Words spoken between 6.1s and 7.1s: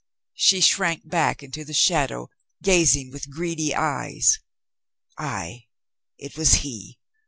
it was he.